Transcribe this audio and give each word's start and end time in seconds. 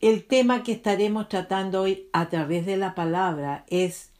El 0.00 0.24
tema 0.24 0.62
que 0.62 0.72
estaremos 0.72 1.28
tratando 1.28 1.82
hoy 1.82 2.08
a 2.14 2.30
través 2.30 2.64
de 2.64 2.78
la 2.78 2.94
palabra 2.94 3.66
es 3.68 4.12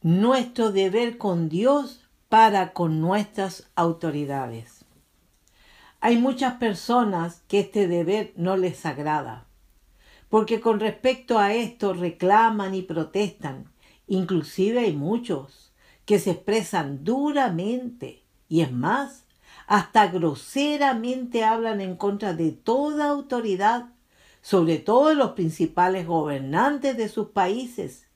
nuestro 0.00 0.72
deber 0.72 1.18
con 1.18 1.50
Dios 1.50 2.08
para 2.30 2.72
con 2.72 3.02
nuestras 3.02 3.68
autoridades. 3.74 4.86
Hay 6.00 6.16
muchas 6.16 6.54
personas 6.54 7.42
que 7.48 7.60
este 7.60 7.86
deber 7.86 8.32
no 8.36 8.56
les 8.56 8.86
agrada, 8.86 9.46
porque 10.30 10.62
con 10.62 10.80
respecto 10.80 11.38
a 11.38 11.52
esto 11.52 11.92
reclaman 11.92 12.74
y 12.74 12.80
protestan. 12.80 13.70
Inclusive 14.06 14.80
hay 14.80 14.96
muchos 14.96 15.74
que 16.06 16.18
se 16.18 16.30
expresan 16.30 17.04
duramente 17.04 18.22
y 18.48 18.62
es 18.62 18.72
más, 18.72 19.26
hasta 19.66 20.06
groseramente 20.06 21.44
hablan 21.44 21.82
en 21.82 21.96
contra 21.96 22.32
de 22.32 22.52
toda 22.52 23.10
autoridad 23.10 23.90
sobre 24.46 24.78
todo 24.78 25.12
los 25.12 25.32
principales 25.32 26.06
gobernantes 26.06 26.96
de 26.96 27.08
sus 27.08 27.30
países. 27.30 28.06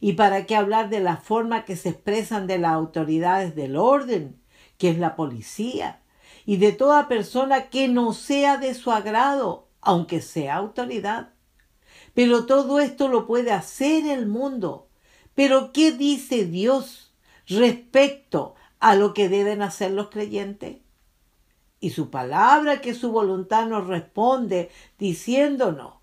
¿Y 0.00 0.12
para 0.12 0.46
qué 0.46 0.54
hablar 0.54 0.90
de 0.90 1.00
la 1.00 1.16
forma 1.16 1.64
que 1.64 1.74
se 1.74 1.88
expresan 1.88 2.46
de 2.46 2.58
las 2.58 2.70
autoridades 2.70 3.56
del 3.56 3.74
orden, 3.74 4.40
que 4.78 4.90
es 4.90 4.98
la 4.98 5.16
policía, 5.16 6.00
y 6.46 6.58
de 6.58 6.70
toda 6.70 7.08
persona 7.08 7.68
que 7.68 7.88
no 7.88 8.12
sea 8.12 8.58
de 8.58 8.74
su 8.74 8.92
agrado, 8.92 9.66
aunque 9.80 10.20
sea 10.20 10.54
autoridad? 10.54 11.30
Pero 12.14 12.46
todo 12.46 12.78
esto 12.78 13.08
lo 13.08 13.26
puede 13.26 13.50
hacer 13.50 14.06
el 14.06 14.28
mundo. 14.28 14.86
Pero 15.34 15.72
¿qué 15.72 15.90
dice 15.90 16.44
Dios 16.44 17.12
respecto 17.48 18.54
a 18.78 18.94
lo 18.94 19.14
que 19.14 19.28
deben 19.28 19.62
hacer 19.62 19.90
los 19.90 20.10
creyentes? 20.10 20.76
Y 21.82 21.90
su 21.90 22.10
palabra 22.10 22.80
que 22.80 22.94
su 22.94 23.10
voluntad 23.10 23.66
nos 23.66 23.88
responde 23.88 24.70
diciéndonos, 25.00 25.94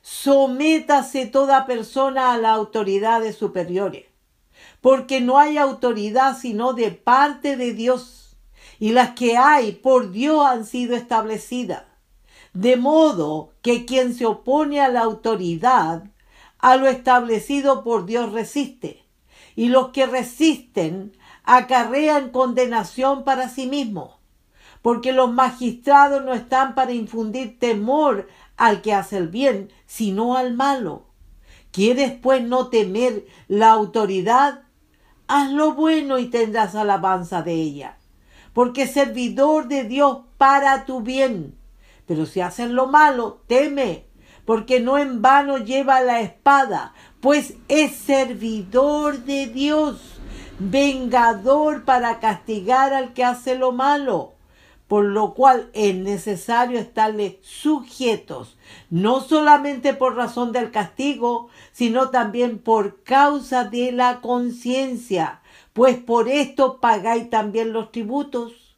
sométase 0.00 1.26
toda 1.26 1.66
persona 1.66 2.32
a 2.32 2.38
las 2.38 2.52
autoridades 2.52 3.36
superiores, 3.36 4.06
porque 4.80 5.20
no 5.20 5.38
hay 5.38 5.58
autoridad 5.58 6.38
sino 6.38 6.72
de 6.72 6.90
parte 6.90 7.58
de 7.58 7.74
Dios, 7.74 8.38
y 8.78 8.92
las 8.92 9.10
que 9.10 9.36
hay 9.36 9.72
por 9.72 10.10
Dios 10.10 10.44
han 10.46 10.64
sido 10.64 10.96
establecidas. 10.96 11.84
De 12.54 12.78
modo 12.78 13.52
que 13.60 13.84
quien 13.84 14.14
se 14.14 14.24
opone 14.24 14.80
a 14.80 14.88
la 14.88 15.02
autoridad, 15.02 16.04
a 16.58 16.76
lo 16.76 16.88
establecido 16.88 17.84
por 17.84 18.06
Dios 18.06 18.32
resiste, 18.32 19.04
y 19.54 19.68
los 19.68 19.90
que 19.90 20.06
resisten 20.06 21.14
acarrean 21.44 22.30
condenación 22.30 23.22
para 23.22 23.50
sí 23.50 23.66
mismos 23.66 24.15
porque 24.86 25.12
los 25.12 25.32
magistrados 25.32 26.24
no 26.24 26.32
están 26.32 26.76
para 26.76 26.92
infundir 26.92 27.58
temor 27.58 28.28
al 28.56 28.82
que 28.82 28.94
hace 28.94 29.16
el 29.16 29.26
bien, 29.26 29.72
sino 29.84 30.36
al 30.36 30.54
malo. 30.54 31.06
¿Quieres 31.72 32.12
pues 32.12 32.44
no 32.44 32.68
temer 32.68 33.26
la 33.48 33.70
autoridad? 33.70 34.62
Haz 35.26 35.50
lo 35.50 35.72
bueno 35.74 36.20
y 36.20 36.26
tendrás 36.26 36.76
alabanza 36.76 37.42
de 37.42 37.54
ella, 37.54 37.98
porque 38.52 38.86
servidor 38.86 39.66
de 39.66 39.82
Dios 39.82 40.18
para 40.38 40.84
tu 40.84 41.00
bien. 41.00 41.58
Pero 42.06 42.24
si 42.24 42.40
haces 42.40 42.70
lo 42.70 42.86
malo, 42.86 43.42
teme, 43.48 44.06
porque 44.44 44.78
no 44.78 44.98
en 44.98 45.20
vano 45.20 45.58
lleva 45.58 46.00
la 46.00 46.20
espada, 46.20 46.94
pues 47.20 47.54
es 47.66 47.90
servidor 47.96 49.24
de 49.24 49.48
Dios, 49.48 50.20
vengador 50.60 51.84
para 51.84 52.20
castigar 52.20 52.92
al 52.92 53.14
que 53.14 53.24
hace 53.24 53.56
lo 53.56 53.72
malo 53.72 54.35
por 54.88 55.04
lo 55.04 55.34
cual 55.34 55.70
es 55.72 55.94
necesario 55.96 56.78
estarle 56.78 57.40
sujetos, 57.42 58.56
no 58.88 59.20
solamente 59.20 59.94
por 59.94 60.14
razón 60.14 60.52
del 60.52 60.70
castigo, 60.70 61.48
sino 61.72 62.10
también 62.10 62.58
por 62.58 63.02
causa 63.02 63.64
de 63.64 63.90
la 63.90 64.20
conciencia, 64.20 65.42
pues 65.72 65.96
por 65.98 66.28
esto 66.28 66.80
pagáis 66.80 67.30
también 67.30 67.72
los 67.72 67.90
tributos, 67.90 68.76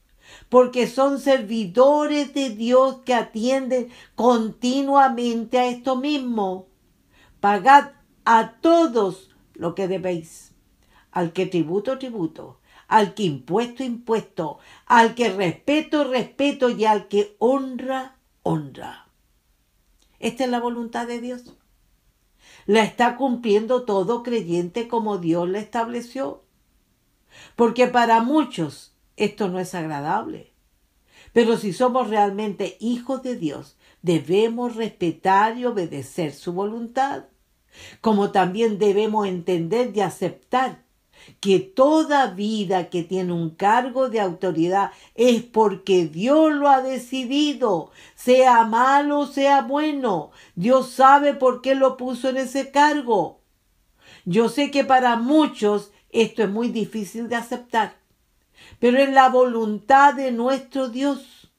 porque 0.48 0.86
son 0.86 1.20
servidores 1.20 2.32
de 2.32 2.50
Dios 2.50 2.98
que 3.04 3.12
atienden 3.12 3.90
continuamente 4.14 5.58
a 5.58 5.66
esto 5.66 5.96
mismo. 5.96 6.69
Pagad 7.40 7.92
a 8.25 8.52
todos 8.60 9.30
lo 9.54 9.75
que 9.75 9.88
debéis, 9.88 10.54
al 11.12 11.32
que 11.32 11.44
tributo, 11.44 11.98
tributo 11.98 12.57
al 12.88 13.15
que 13.15 13.22
impuesto, 13.22 13.84
impuesto, 13.84 14.59
al 14.87 15.15
que 15.15 15.31
respeto, 15.31 16.04
respeto 16.04 16.71
y 16.71 16.87
al 16.87 17.06
que 17.06 17.37
honra, 17.38 18.16
honra. 18.43 19.09
Esta 20.19 20.44
es 20.44 20.50
la 20.50 20.59
voluntad 20.59 21.06
de 21.06 21.21
Dios. 21.21 21.54
La 22.66 22.82
está 22.82 23.16
cumpliendo 23.16 23.84
todo 23.84 24.22
creyente 24.22 24.88
como 24.88 25.19
Dios 25.19 25.49
la 25.49 25.59
estableció. 25.59 26.43
Porque 27.56 27.87
para 27.87 28.22
muchos 28.22 28.94
esto 29.16 29.49
no 29.49 29.60
es 29.60 29.75
agradable. 29.75 30.53
Pero 31.32 31.56
si 31.56 31.72
somos 31.72 32.09
realmente 32.09 32.76
hijos 32.81 33.22
de 33.22 33.37
Dios, 33.37 33.76
debemos 34.03 34.76
respetar 34.76 35.58
y 35.58 35.67
obedecer 35.67 36.32
su 36.32 36.52
voluntad. 36.52 37.26
Como 38.00 38.32
también 38.32 38.79
debemos 38.79 39.26
entender 39.29 39.93
y 39.94 40.00
aceptar 40.00 40.88
que 41.40 41.60
toda 41.60 42.28
vida 42.28 42.90
que 42.90 43.02
tiene 43.02 43.32
un 43.32 43.50
cargo 43.50 44.08
de 44.08 44.20
autoridad 44.20 44.90
es 45.14 45.42
porque 45.42 46.06
Dios 46.06 46.52
lo 46.52 46.69
ha 46.69 46.82
decidido, 46.82 47.90
sea 48.14 48.64
malo, 48.64 49.26
sea 49.26 49.62
bueno. 49.62 50.30
Dios 50.54 50.90
sabe 50.90 51.34
por 51.34 51.62
qué 51.62 51.75
lo 51.75 51.96
puso 51.96 52.28
en 52.28 52.38
ese 52.38 52.70
cargo. 52.70 53.40
Yo 54.25 54.48
sé 54.48 54.70
que 54.70 54.84
para 54.84 55.16
muchos 55.16 55.92
esto 56.10 56.42
es 56.42 56.50
muy 56.50 56.69
difícil 56.69 57.28
de 57.28 57.36
aceptar, 57.36 57.96
pero 58.78 58.98
es 58.98 59.10
la 59.10 59.28
voluntad 59.28 60.14
de 60.14 60.32
nuestro 60.32 60.88
Dios. 60.88 61.50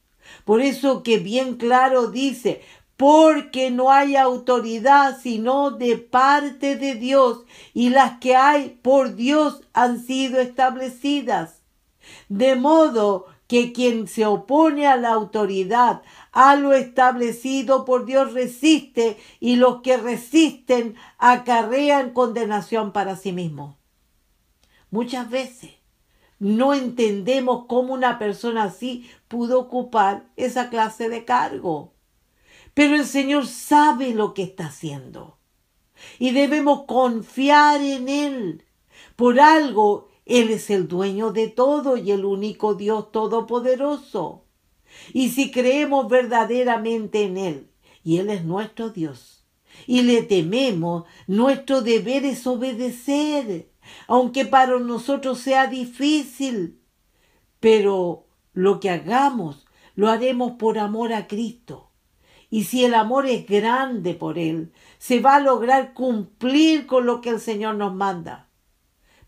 Por 0.45 0.62
eso 0.62 1.04
que 1.04 1.18
bien 1.18 1.56
claro 1.56 2.07
dice, 2.07 2.62
porque 3.00 3.72
no 3.72 3.92
hay 3.92 4.18
autoridad 4.18 5.19
sino 5.22 5.72
de 5.72 5.96
parte 5.96 6.75
de 6.75 6.96
Dios, 6.96 7.46
y 7.74 7.92
las 7.92 8.19
que 8.19 8.36
hay 8.36 8.78
por 8.81 9.16
Dios 9.16 9.62
han 9.72 10.04
sido 10.04 10.42
establecidas. 10.42 11.62
De 12.28 12.57
modo 12.57 13.28
que 13.48 13.72
quien 13.72 14.10
se 14.10 14.25
opone 14.25 14.86
a 14.86 14.98
la 14.98 15.13
autoridad, 15.13 16.01
a 16.34 16.57
lo 16.57 16.74
establecido 16.74 17.86
por 17.86 18.06
Dios 18.06 18.34
resiste, 18.34 19.18
y 19.40 19.56
los 19.56 19.81
que 19.81 19.96
resisten 19.96 20.96
acarrean 21.19 22.10
condenación 22.10 22.92
para 22.92 23.16
sí 23.16 23.31
mismos. 23.31 23.78
Muchas 24.92 25.30
veces 25.30 25.72
no 26.38 26.74
entendemos 26.74 27.63
cómo 27.69 27.94
una 27.94 28.19
persona 28.19 28.63
así 28.63 29.10
pudo 29.30 29.57
ocupar 29.57 30.25
esa 30.36 30.69
clase 30.69 31.07
de 31.07 31.24
cargo. 31.24 31.94
Pero 32.74 32.95
el 32.95 33.06
Señor 33.06 33.48
sabe 33.48 34.13
lo 34.13 34.33
que 34.33 34.44
está 34.44 34.68
haciendo. 34.68 35.38
Y 36.18 36.31
debemos 36.31 36.86
confiar 36.86 37.81
en 37.81 38.10
Él. 38.10 38.66
Por 39.16 39.39
algo, 39.39 40.10
Él 40.25 40.50
es 40.50 40.69
el 40.69 40.88
dueño 40.88 41.31
de 41.31 41.48
todo 41.48 41.98
y 41.98 42.12
el 42.12 42.25
único 42.25 42.75
Dios 42.75 43.12
todopoderoso. 43.12 44.45
Y 45.13 45.30
si 45.30 45.51
creemos 45.51 46.07
verdaderamente 46.07 47.24
en 47.24 47.38
Él, 47.38 47.71
y 48.04 48.18
Él 48.18 48.30
es 48.30 48.44
nuestro 48.44 48.89
Dios, 48.89 49.45
y 49.88 50.01
le 50.01 50.24
tememos, 50.24 51.06
nuestro 51.27 51.81
deber 51.81 52.25
es 52.25 52.45
obedecer, 52.48 53.72
aunque 54.07 54.45
para 54.45 54.80
nosotros 54.80 55.39
sea 55.39 55.68
difícil. 55.68 56.80
Pero 57.60 58.25
lo 58.54 58.80
que 58.80 58.89
hagamos, 58.89 59.65
lo 59.95 60.10
haremos 60.10 60.54
por 60.54 60.80
amor 60.80 61.13
a 61.13 61.27
Cristo. 61.27 61.88
Y 62.50 62.63
si 62.63 62.84
el 62.84 62.96
amor 62.96 63.28
es 63.28 63.46
grande 63.46 64.13
por 64.13 64.40
Él, 64.40 64.72
se 64.98 65.19
va 65.19 65.36
a 65.36 65.40
lograr 65.40 65.94
cumplir 65.94 66.88
con 66.88 67.06
lo 67.06 67.22
que 67.22 67.30
el 67.30 67.40
Señor 67.40 67.75
nos 67.75 67.94
manda. 67.94 68.48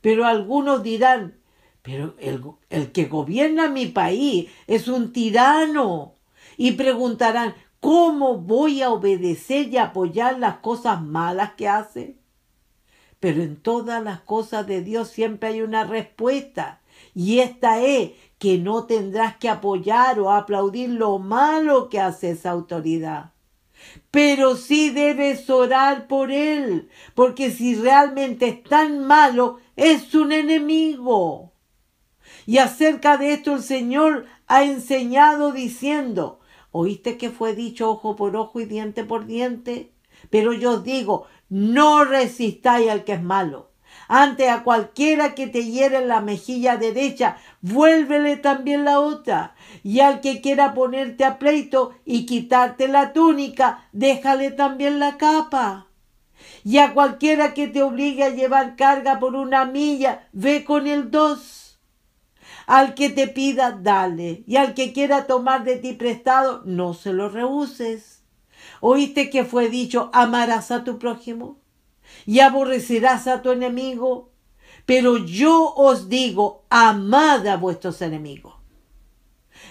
Pero 0.01 0.25
algunos 0.25 0.81
dirán, 0.81 1.39
pero 1.83 2.15
el, 2.19 2.91
que 2.91 3.05
gobierna 3.05 3.69
mi 3.69 3.87
país 3.87 4.49
es 4.67 4.87
un 4.87 5.13
tirano. 5.13 6.15
Y 6.57 6.73
preguntarán, 6.73 7.55
¿cómo 7.79 8.37
voy 8.37 8.81
a 8.81 8.89
obedecer 8.89 9.67
y 9.69 9.77
apoyar 9.77 10.39
las 10.39 10.57
cosas 10.57 11.01
malas 11.01 11.53
que 11.53 11.67
hace? 11.67 12.17
Pero 13.19 13.43
en 13.43 13.55
todas 13.55 14.03
las 14.03 14.21
cosas 14.21 14.65
de 14.65 14.81
Dios 14.81 15.09
siempre 15.09 15.49
hay 15.49 15.61
una 15.61 15.83
respuesta. 15.83 16.81
Y 17.13 17.39
esta 17.39 17.81
es 17.81 18.11
que 18.41 18.57
no 18.57 18.85
tendrás 18.85 19.37
que 19.37 19.49
apoyar 19.49 20.19
o 20.19 20.31
aplaudir 20.31 20.89
lo 20.89 21.19
malo 21.19 21.89
que 21.89 21.99
hace 21.99 22.31
esa 22.31 22.49
autoridad. 22.49 23.33
Pero 24.09 24.55
sí 24.55 24.89
debes 24.89 25.47
orar 25.47 26.07
por 26.07 26.31
él, 26.31 26.89
porque 27.13 27.51
si 27.51 27.75
realmente 27.75 28.47
es 28.47 28.63
tan 28.63 29.05
malo, 29.05 29.59
es 29.75 30.15
un 30.15 30.31
enemigo. 30.31 31.53
Y 32.47 32.57
acerca 32.57 33.17
de 33.17 33.33
esto 33.33 33.53
el 33.53 33.61
Señor 33.61 34.25
ha 34.47 34.63
enseñado 34.63 35.51
diciendo, 35.51 36.39
¿oíste 36.71 37.19
que 37.19 37.29
fue 37.29 37.53
dicho 37.53 37.91
ojo 37.91 38.15
por 38.15 38.35
ojo 38.35 38.59
y 38.59 38.65
diente 38.65 39.03
por 39.03 39.27
diente? 39.27 39.93
Pero 40.31 40.51
yo 40.51 40.71
os 40.71 40.83
digo, 40.83 41.27
no 41.47 42.05
resistáis 42.05 42.89
al 42.89 43.03
que 43.03 43.13
es 43.13 43.21
malo. 43.21 43.70
Ante 44.13 44.49
a 44.49 44.63
cualquiera 44.65 45.35
que 45.35 45.47
te 45.47 45.71
hiere 45.71 46.05
la 46.05 46.19
mejilla 46.19 46.75
derecha, 46.75 47.37
vuélvele 47.61 48.35
también 48.35 48.83
la 48.83 48.99
otra. 48.99 49.55
Y 49.83 50.01
al 50.01 50.19
que 50.19 50.41
quiera 50.41 50.73
ponerte 50.73 51.23
a 51.23 51.39
pleito 51.39 51.93
y 52.03 52.25
quitarte 52.25 52.89
la 52.89 53.13
túnica, 53.13 53.87
déjale 53.93 54.51
también 54.51 54.99
la 54.99 55.15
capa. 55.15 55.87
Y 56.65 56.79
a 56.79 56.93
cualquiera 56.93 57.53
que 57.53 57.69
te 57.69 57.83
obligue 57.83 58.25
a 58.25 58.31
llevar 58.31 58.75
carga 58.75 59.17
por 59.17 59.33
una 59.33 59.63
milla, 59.63 60.27
ve 60.33 60.65
con 60.65 60.87
el 60.87 61.09
dos. 61.09 61.79
Al 62.67 62.95
que 62.95 63.11
te 63.11 63.29
pida, 63.29 63.71
dale. 63.71 64.43
Y 64.45 64.57
al 64.57 64.73
que 64.73 64.91
quiera 64.91 65.25
tomar 65.25 65.63
de 65.63 65.77
ti 65.77 65.93
prestado, 65.93 66.63
no 66.65 66.93
se 66.93 67.13
lo 67.13 67.29
rehuses. 67.29 68.25
¿Oíste 68.81 69.29
que 69.29 69.45
fue 69.45 69.69
dicho, 69.69 70.09
amarás 70.11 70.69
a 70.71 70.83
tu 70.83 70.99
prójimo 70.99 71.60
y 72.25 72.39
aborrecerás 72.39 73.27
a 73.27 73.41
tu 73.41 73.51
enemigo? 73.51 74.29
Pero 74.85 75.17
yo 75.17 75.73
os 75.75 76.09
digo, 76.09 76.63
amad 76.69 77.47
a 77.47 77.57
vuestros 77.57 78.01
enemigos. 78.01 78.55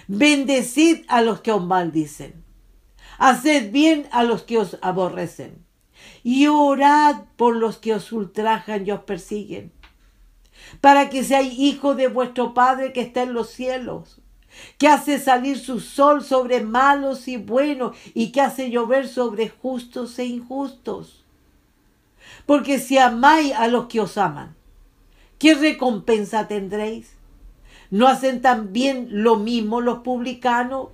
Bendecid 0.07 1.05
a 1.07 1.21
los 1.21 1.41
que 1.41 1.51
os 1.51 1.63
maldicen. 1.63 2.43
Haced 3.17 3.71
bien 3.71 4.07
a 4.11 4.23
los 4.23 4.43
que 4.43 4.57
os 4.57 4.77
aborrecen. 4.81 5.65
Y 6.23 6.47
orad 6.47 7.23
por 7.35 7.55
los 7.55 7.77
que 7.77 7.93
os 7.93 8.11
ultrajan 8.11 8.87
y 8.87 8.91
os 8.91 9.01
persiguen. 9.01 9.71
Para 10.79 11.09
que 11.09 11.23
seáis 11.23 11.53
hijos 11.57 11.97
de 11.97 12.07
vuestro 12.07 12.53
Padre 12.53 12.93
que 12.93 13.01
está 13.01 13.23
en 13.23 13.33
los 13.33 13.49
cielos 13.49 14.21
que 14.77 14.87
hace 14.87 15.19
salir 15.19 15.59
su 15.59 15.79
sol 15.79 16.23
sobre 16.23 16.61
malos 16.61 17.27
y 17.27 17.37
buenos 17.37 17.95
y 18.13 18.31
que 18.31 18.41
hace 18.41 18.69
llover 18.69 19.07
sobre 19.07 19.49
justos 19.49 20.17
e 20.19 20.25
injustos. 20.25 21.20
Porque 22.45 22.79
si 22.79 22.97
amáis 22.97 23.53
a 23.53 23.67
los 23.67 23.87
que 23.87 24.01
os 24.01 24.17
aman, 24.17 24.55
¿qué 25.39 25.55
recompensa 25.55 26.47
tendréis? 26.47 27.13
¿No 27.89 28.07
hacen 28.07 28.41
también 28.41 29.07
lo 29.09 29.35
mismo 29.35 29.81
los 29.81 29.99
publicanos? 29.99 30.89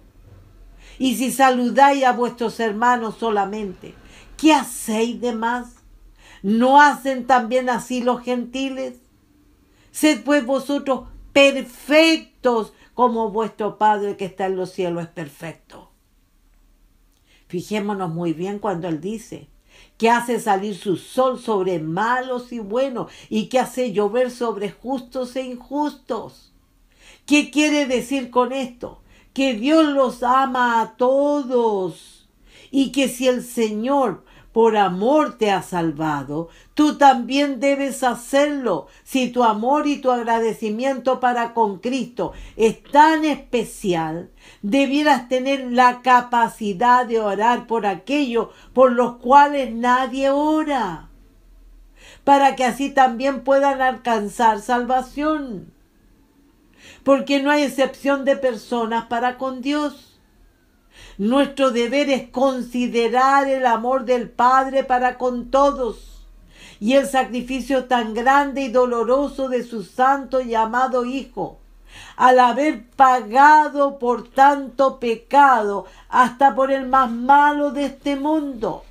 Y 1.00 1.16
si 1.16 1.32
saludáis 1.32 2.04
a 2.04 2.14
vuestros 2.14 2.60
hermanos 2.60 3.16
solamente, 3.20 3.94
¿qué 4.36 4.54
hacéis 4.54 5.22
de 5.22 5.34
más? 5.34 5.76
¿No 6.42 6.82
hacen 6.82 7.28
también 7.28 7.70
así 7.70 8.02
los 8.02 8.22
gentiles? 8.22 8.96
Sed 9.92 10.24
pues 10.24 10.46
vosotros 10.46 11.08
perfectos 11.34 12.74
como 12.94 13.30
vuestro 13.30 13.78
Padre 13.78 14.18
que 14.18 14.26
está 14.26 14.48
en 14.48 14.56
los 14.56 14.72
cielos 14.72 15.04
es 15.04 15.10
perfecto. 15.10 15.92
Fijémonos 17.48 18.12
muy 18.12 18.34
bien 18.34 18.60
cuando 18.60 18.88
Él 18.88 19.00
dice 19.00 19.50
que 19.98 20.10
hace 20.10 20.40
salir 20.40 20.78
su 20.78 20.96
sol 20.96 21.40
sobre 21.40 21.80
malos 21.80 22.52
y 22.52 22.60
buenos 22.60 23.12
y 23.30 23.48
que 23.48 23.60
hace 23.60 23.92
llover 23.92 24.32
sobre 24.32 24.72
justos 24.72 25.36
e 25.36 25.44
injustos. 25.44 26.54
¿Qué 27.26 27.52
quiere 27.52 27.86
decir 27.86 28.30
con 28.30 28.54
esto? 28.54 29.02
Que 29.34 29.54
Dios 29.54 29.86
los 29.86 30.24
ama 30.24 30.82
a 30.82 30.96
todos 30.98 32.28
y 32.72 32.92
que 32.92 33.08
si 33.10 33.28
el 33.28 33.44
Señor 33.44 34.24
por 34.58 34.76
amor 34.76 35.38
te 35.38 35.52
ha 35.52 35.62
salvado, 35.62 36.50
tú 36.74 36.98
también 36.98 37.60
debes 37.60 38.02
hacerlo. 38.02 38.88
Si 39.04 39.30
tu 39.30 39.44
amor 39.44 39.86
y 39.86 39.98
tu 39.98 40.10
agradecimiento 40.10 41.20
para 41.20 41.54
con 41.54 41.78
Cristo 41.78 42.34
es 42.56 42.82
tan 42.82 43.24
especial, 43.24 44.32
debieras 44.64 45.30
tener 45.30 45.72
la 45.72 46.02
capacidad 46.02 47.06
de 47.06 47.20
orar 47.20 47.68
por 47.68 47.86
aquello 47.86 48.50
por 48.74 48.94
los 48.94 49.18
cuales 49.18 49.72
nadie 49.72 50.32
ora, 50.32 51.10
para 52.24 52.56
que 52.56 52.64
así 52.64 52.90
también 52.90 53.44
puedan 53.44 53.80
alcanzar 53.80 54.60
salvación. 54.62 55.72
Porque 57.04 57.44
no 57.44 57.52
hay 57.52 57.62
excepción 57.62 58.26
de 58.26 58.36
personas 58.36 59.06
para 59.06 59.38
con 59.38 59.62
Dios. 59.62 60.07
Nuestro 61.18 61.72
deber 61.72 62.12
es 62.12 62.30
considerar 62.30 63.48
el 63.48 63.66
amor 63.66 64.06
del 64.06 64.30
Padre 64.30 64.84
para 64.84 65.18
con 65.18 65.50
todos 65.50 66.24
y 66.80 66.94
el 66.94 67.08
sacrificio 67.08 67.86
tan 67.86 68.14
grande 68.14 68.62
y 68.62 68.68
doloroso 68.68 69.50
de 69.50 69.64
su 69.64 69.84
santo 69.84 70.42
y 70.42 70.54
amado 70.54 71.06
Hijo, 71.06 71.58
al 72.18 72.40
haber 72.40 72.86
pagado 72.92 73.98
por 73.98 74.28
tanto 74.30 75.00
pecado, 75.00 75.88
hasta 76.08 76.54
por 76.54 76.72
el 76.72 76.86
más 76.88 77.10
malo 77.10 77.72
de 77.72 77.86
este 77.86 78.16
mundo. 78.16 78.84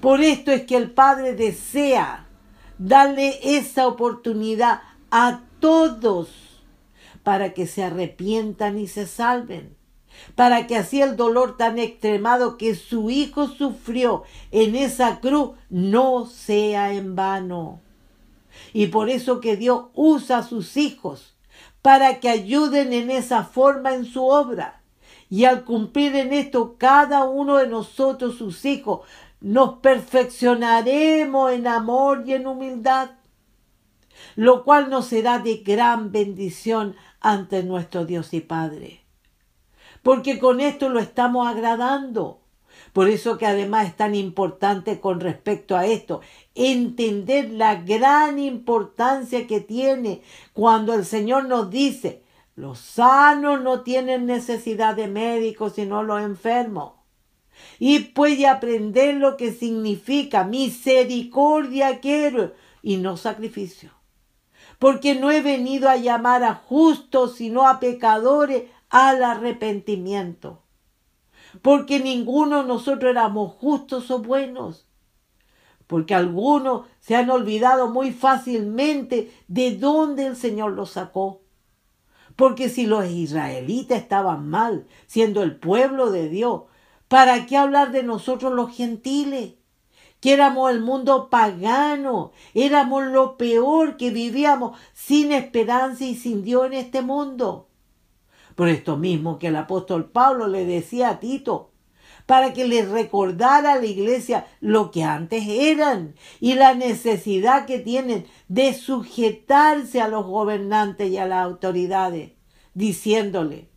Por 0.00 0.22
esto 0.22 0.50
es 0.50 0.62
que 0.62 0.76
el 0.76 0.90
Padre 0.90 1.34
desea 1.34 2.26
darle 2.78 3.38
esa 3.44 3.86
oportunidad 3.86 4.80
a 5.12 5.42
todos 5.60 6.30
para 7.22 7.54
que 7.54 7.68
se 7.68 7.84
arrepientan 7.84 8.76
y 8.76 8.88
se 8.88 9.06
salven 9.06 9.80
para 10.34 10.66
que 10.66 10.76
así 10.76 11.02
el 11.02 11.16
dolor 11.16 11.56
tan 11.56 11.78
extremado 11.78 12.56
que 12.56 12.74
su 12.74 13.10
Hijo 13.10 13.48
sufrió 13.48 14.24
en 14.50 14.74
esa 14.74 15.20
cruz 15.20 15.50
no 15.70 16.26
sea 16.26 16.92
en 16.92 17.14
vano. 17.14 17.80
Y 18.72 18.88
por 18.88 19.10
eso 19.10 19.40
que 19.40 19.56
Dios 19.56 19.86
usa 19.94 20.38
a 20.38 20.42
sus 20.42 20.76
hijos 20.76 21.34
para 21.80 22.20
que 22.20 22.28
ayuden 22.28 22.92
en 22.92 23.10
esa 23.10 23.44
forma 23.44 23.94
en 23.94 24.04
su 24.04 24.24
obra. 24.24 24.82
Y 25.28 25.46
al 25.46 25.64
cumplir 25.64 26.14
en 26.16 26.32
esto 26.32 26.76
cada 26.78 27.24
uno 27.24 27.56
de 27.56 27.66
nosotros, 27.66 28.36
sus 28.36 28.64
hijos, 28.64 29.00
nos 29.40 29.78
perfeccionaremos 29.78 31.52
en 31.52 31.66
amor 31.66 32.22
y 32.26 32.34
en 32.34 32.46
humildad, 32.46 33.10
lo 34.36 34.62
cual 34.62 34.90
nos 34.90 35.06
será 35.06 35.38
de 35.38 35.56
gran 35.56 36.12
bendición 36.12 36.94
ante 37.20 37.62
nuestro 37.62 38.04
Dios 38.04 38.32
y 38.34 38.40
Padre 38.40 39.01
porque 40.02 40.38
con 40.38 40.60
esto 40.60 40.88
lo 40.88 41.00
estamos 41.00 41.46
agradando. 41.46 42.40
Por 42.92 43.08
eso 43.08 43.38
que 43.38 43.46
además 43.46 43.86
es 43.86 43.96
tan 43.96 44.14
importante 44.14 45.00
con 45.00 45.20
respecto 45.20 45.76
a 45.76 45.86
esto, 45.86 46.20
entender 46.54 47.50
la 47.50 47.76
gran 47.76 48.38
importancia 48.38 49.46
que 49.46 49.60
tiene 49.60 50.22
cuando 50.52 50.92
el 50.92 51.04
Señor 51.06 51.46
nos 51.46 51.70
dice, 51.70 52.22
los 52.54 52.78
sanos 52.78 53.62
no 53.62 53.80
tienen 53.80 54.26
necesidad 54.26 54.94
de 54.94 55.08
médicos, 55.08 55.74
sino 55.74 56.02
los 56.02 56.20
enfermos. 56.20 56.92
Y 57.78 58.00
puede 58.00 58.46
aprender 58.46 59.14
lo 59.16 59.36
que 59.36 59.52
significa 59.52 60.44
misericordia 60.44 62.00
quiero 62.00 62.52
y 62.82 62.96
no 62.98 63.16
sacrificio. 63.16 63.90
porque 64.78 65.14
no 65.14 65.30
he 65.30 65.42
venido 65.42 65.88
a 65.88 65.96
llamar 65.96 66.42
a 66.42 66.56
justos, 66.56 67.36
sino 67.36 67.68
a 67.68 67.78
pecadores 67.78 68.64
al 68.92 69.24
arrepentimiento. 69.24 70.62
Porque 71.62 71.98
ninguno 71.98 72.62
de 72.62 72.68
nosotros 72.68 73.10
éramos 73.10 73.54
justos 73.54 74.10
o 74.10 74.20
buenos. 74.20 74.86
Porque 75.86 76.14
algunos 76.14 76.86
se 77.00 77.16
han 77.16 77.30
olvidado 77.30 77.88
muy 77.88 78.12
fácilmente 78.12 79.32
de 79.48 79.76
dónde 79.76 80.26
el 80.26 80.36
Señor 80.36 80.72
los 80.72 80.90
sacó. 80.90 81.40
Porque 82.36 82.68
si 82.68 82.86
los 82.86 83.06
israelitas 83.06 83.98
estaban 83.98 84.48
mal, 84.48 84.86
siendo 85.06 85.42
el 85.42 85.56
pueblo 85.56 86.10
de 86.10 86.28
Dios, 86.28 86.62
¿para 87.08 87.46
qué 87.46 87.56
hablar 87.56 87.92
de 87.92 88.02
nosotros 88.02 88.52
los 88.52 88.74
gentiles? 88.74 89.54
Que 90.20 90.34
éramos 90.34 90.70
el 90.70 90.80
mundo 90.80 91.30
pagano, 91.30 92.32
éramos 92.54 93.04
lo 93.04 93.36
peor 93.38 93.96
que 93.96 94.10
vivíamos 94.10 94.78
sin 94.92 95.32
esperanza 95.32 96.04
y 96.04 96.14
sin 96.14 96.44
Dios 96.44 96.66
en 96.66 96.74
este 96.74 97.00
mundo. 97.00 97.68
Por 98.54 98.68
esto 98.68 98.96
mismo 98.96 99.38
que 99.38 99.48
el 99.48 99.56
apóstol 99.56 100.10
Pablo 100.10 100.48
le 100.48 100.64
decía 100.64 101.10
a 101.10 101.20
Tito, 101.20 101.72
para 102.26 102.52
que 102.52 102.66
les 102.66 102.88
recordara 102.88 103.72
a 103.72 103.78
la 103.78 103.86
iglesia 103.86 104.46
lo 104.60 104.90
que 104.90 105.02
antes 105.02 105.44
eran 105.48 106.14
y 106.40 106.54
la 106.54 106.74
necesidad 106.74 107.66
que 107.66 107.78
tienen 107.78 108.26
de 108.48 108.74
sujetarse 108.74 110.00
a 110.00 110.08
los 110.08 110.26
gobernantes 110.26 111.10
y 111.10 111.18
a 111.18 111.26
las 111.26 111.44
autoridades, 111.44 112.32
diciéndole, 112.74 113.68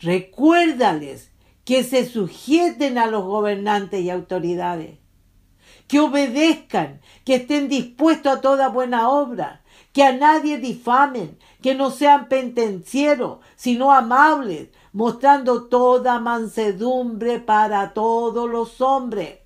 recuérdales 0.00 1.30
que 1.64 1.84
se 1.84 2.06
sujeten 2.06 2.98
a 2.98 3.06
los 3.06 3.24
gobernantes 3.24 4.02
y 4.02 4.10
autoridades, 4.10 4.98
que 5.86 6.00
obedezcan, 6.00 7.00
que 7.24 7.36
estén 7.36 7.68
dispuestos 7.68 8.38
a 8.38 8.40
toda 8.40 8.68
buena 8.68 9.08
obra, 9.08 9.62
que 9.92 10.02
a 10.02 10.12
nadie 10.12 10.58
difamen, 10.58 11.38
que 11.62 11.74
no 11.74 11.90
sean 11.90 12.28
pentencieros, 12.28 13.38
sino 13.56 13.92
amables, 13.92 14.68
mostrando 14.92 15.64
toda 15.64 16.18
mansedumbre 16.18 17.38
para 17.38 17.94
todos 17.94 18.50
los 18.50 18.80
hombres. 18.80 19.38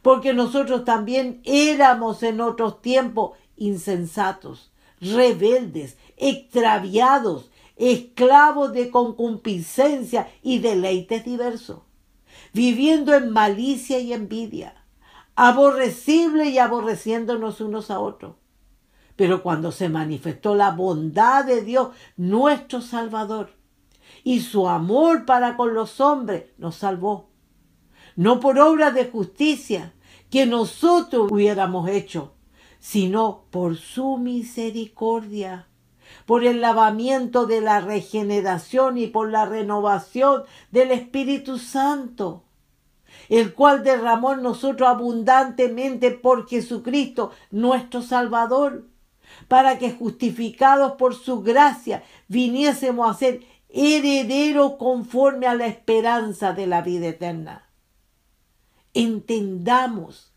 Porque 0.00 0.32
nosotros 0.32 0.84
también 0.84 1.42
éramos 1.44 2.22
en 2.22 2.40
otros 2.40 2.80
tiempos 2.80 3.36
insensatos, 3.56 4.72
rebeldes, 5.00 5.98
extraviados, 6.16 7.50
esclavos 7.76 8.72
de 8.72 8.90
concupiscencia 8.90 10.30
y 10.42 10.60
deleites 10.60 11.24
diversos, 11.24 11.80
viviendo 12.52 13.14
en 13.14 13.30
malicia 13.30 13.98
y 13.98 14.12
envidia, 14.12 14.84
aborrecible 15.36 16.46
y 16.46 16.58
aborreciéndonos 16.58 17.60
unos 17.60 17.90
a 17.90 18.00
otros 18.00 18.34
pero 19.16 19.42
cuando 19.42 19.72
se 19.72 19.88
manifestó 19.88 20.54
la 20.54 20.70
bondad 20.70 21.44
de 21.44 21.62
Dios, 21.62 21.88
nuestro 22.16 22.80
Salvador, 22.80 23.50
y 24.24 24.40
su 24.40 24.68
amor 24.68 25.24
para 25.24 25.56
con 25.56 25.74
los 25.74 26.00
hombres, 26.00 26.44
nos 26.58 26.76
salvó. 26.76 27.30
No 28.16 28.40
por 28.40 28.58
obras 28.58 28.94
de 28.94 29.06
justicia 29.06 29.94
que 30.30 30.46
nosotros 30.46 31.30
hubiéramos 31.30 31.88
hecho, 31.88 32.34
sino 32.78 33.44
por 33.50 33.76
su 33.76 34.18
misericordia, 34.18 35.68
por 36.26 36.44
el 36.44 36.60
lavamiento 36.60 37.46
de 37.46 37.60
la 37.60 37.80
regeneración 37.80 38.98
y 38.98 39.06
por 39.06 39.30
la 39.30 39.46
renovación 39.46 40.42
del 40.70 40.90
Espíritu 40.90 41.58
Santo, 41.58 42.44
el 43.28 43.54
cual 43.54 43.82
derramó 43.82 44.32
en 44.32 44.42
nosotros 44.42 44.88
abundantemente 44.88 46.10
por 46.10 46.48
Jesucristo, 46.48 47.30
nuestro 47.50 48.02
Salvador 48.02 48.88
para 49.52 49.78
que 49.78 49.92
justificados 49.92 50.92
por 50.92 51.14
su 51.14 51.42
gracia 51.42 52.02
viniésemos 52.26 53.10
a 53.10 53.18
ser 53.18 53.42
herederos 53.68 54.76
conforme 54.78 55.46
a 55.46 55.54
la 55.54 55.66
esperanza 55.66 56.54
de 56.54 56.66
la 56.66 56.80
vida 56.80 57.08
eterna. 57.08 57.68
Entendamos 58.94 60.32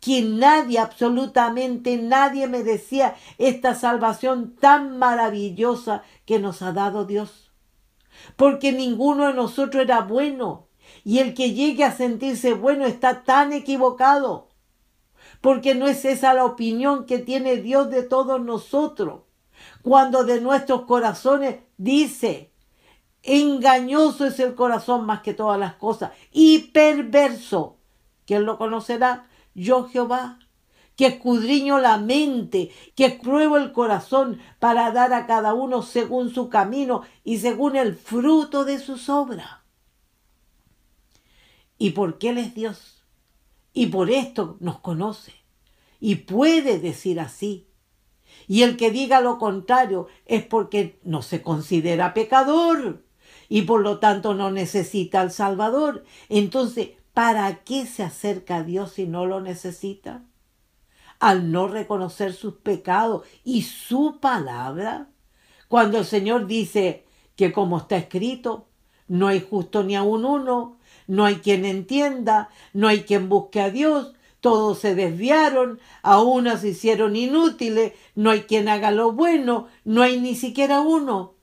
que 0.00 0.20
nadie, 0.20 0.80
absolutamente 0.80 1.96
nadie 1.96 2.46
merecía 2.46 3.16
esta 3.38 3.74
salvación 3.74 4.54
tan 4.56 4.98
maravillosa 4.98 6.02
que 6.26 6.38
nos 6.38 6.60
ha 6.60 6.72
dado 6.72 7.06
Dios. 7.06 7.50
Porque 8.36 8.72
ninguno 8.72 9.28
de 9.28 9.32
nosotros 9.32 9.82
era 9.82 10.02
bueno. 10.02 10.68
Y 11.04 11.20
el 11.20 11.32
que 11.32 11.54
llegue 11.54 11.84
a 11.84 11.96
sentirse 11.96 12.52
bueno 12.52 12.84
está 12.84 13.22
tan 13.22 13.54
equivocado 13.54 14.47
porque 15.40 15.74
no 15.74 15.86
es 15.86 16.04
esa 16.04 16.34
la 16.34 16.44
opinión 16.44 17.06
que 17.06 17.18
tiene 17.18 17.56
Dios 17.56 17.90
de 17.90 18.02
todos 18.02 18.40
nosotros. 18.40 19.22
Cuando 19.82 20.24
de 20.24 20.40
nuestros 20.40 20.82
corazones 20.82 21.60
dice, 21.76 22.52
engañoso 23.22 24.26
es 24.26 24.38
el 24.40 24.54
corazón 24.54 25.04
más 25.04 25.20
que 25.20 25.34
todas 25.34 25.58
las 25.58 25.74
cosas 25.74 26.12
y 26.32 26.70
perverso. 26.70 27.76
¿Quién 28.26 28.44
lo 28.44 28.58
conocerá? 28.58 29.26
Yo 29.54 29.88
Jehová, 29.88 30.38
que 30.96 31.06
escudriño 31.06 31.78
la 31.78 31.98
mente, 31.98 32.70
que 32.94 33.10
pruebo 33.10 33.56
el 33.56 33.72
corazón 33.72 34.40
para 34.58 34.90
dar 34.90 35.12
a 35.12 35.26
cada 35.26 35.54
uno 35.54 35.82
según 35.82 36.34
su 36.34 36.48
camino 36.48 37.02
y 37.24 37.38
según 37.38 37.76
el 37.76 37.94
fruto 37.94 38.64
de 38.64 38.78
sus 38.78 39.08
obras. 39.08 39.48
¿Y 41.78 41.90
por 41.90 42.18
qué 42.18 42.30
Él 42.30 42.38
es 42.38 42.54
Dios? 42.54 42.97
Y 43.72 43.86
por 43.86 44.10
esto 44.10 44.56
nos 44.60 44.80
conoce 44.80 45.32
y 46.00 46.16
puede 46.16 46.78
decir 46.78 47.20
así. 47.20 47.68
Y 48.46 48.62
el 48.62 48.76
que 48.76 48.90
diga 48.90 49.20
lo 49.20 49.38
contrario 49.38 50.06
es 50.26 50.44
porque 50.44 51.00
no 51.02 51.22
se 51.22 51.42
considera 51.42 52.14
pecador 52.14 53.04
y 53.48 53.62
por 53.62 53.80
lo 53.80 53.98
tanto 53.98 54.34
no 54.34 54.50
necesita 54.50 55.20
al 55.20 55.32
Salvador. 55.32 56.04
Entonces, 56.28 56.90
¿para 57.14 57.64
qué 57.64 57.86
se 57.86 58.02
acerca 58.02 58.56
a 58.56 58.62
Dios 58.62 58.92
si 58.92 59.06
no 59.06 59.26
lo 59.26 59.40
necesita? 59.40 60.22
Al 61.18 61.50
no 61.50 61.68
reconocer 61.68 62.32
sus 62.32 62.54
pecados 62.54 63.26
y 63.44 63.62
su 63.62 64.18
palabra. 64.20 65.08
Cuando 65.68 65.98
el 65.98 66.04
Señor 66.04 66.46
dice 66.46 67.04
que 67.36 67.52
como 67.52 67.78
está 67.78 67.96
escrito, 67.96 68.68
no 69.08 69.26
hay 69.26 69.40
justo 69.40 69.82
ni 69.82 69.96
aun 69.96 70.24
uno, 70.24 70.77
no 71.08 71.24
hay 71.24 71.36
quien 71.36 71.64
entienda, 71.64 72.50
no 72.72 72.86
hay 72.86 73.00
quien 73.00 73.28
busque 73.28 73.60
a 73.60 73.70
Dios, 73.70 74.12
todos 74.40 74.78
se 74.78 74.94
desviaron, 74.94 75.80
a 76.02 76.20
unos 76.22 76.60
se 76.60 76.68
hicieron 76.68 77.16
inútiles, 77.16 77.94
no 78.14 78.30
hay 78.30 78.42
quien 78.42 78.68
haga 78.68 78.92
lo 78.92 79.10
bueno, 79.12 79.66
no 79.84 80.02
hay 80.02 80.20
ni 80.20 80.36
siquiera 80.36 80.80
uno. 80.80 81.34